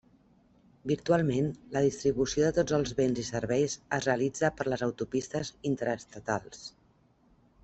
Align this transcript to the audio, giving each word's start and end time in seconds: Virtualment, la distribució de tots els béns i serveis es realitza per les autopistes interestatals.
Virtualment, 0.91 1.49
la 1.75 1.83
distribució 1.87 2.47
de 2.47 2.53
tots 2.59 2.77
els 2.77 2.95
béns 3.01 3.21
i 3.25 3.27
serveis 3.27 3.77
es 3.99 4.09
realitza 4.09 4.51
per 4.59 4.67
les 4.73 4.87
autopistes 4.89 5.53
interestatals. 5.73 6.67